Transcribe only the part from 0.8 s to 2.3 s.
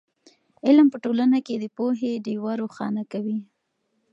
په ټولنه کې د پوهې